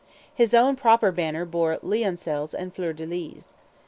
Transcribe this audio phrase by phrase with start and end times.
[0.33, 3.53] His own proper banner bore lioncels and fleur de lis.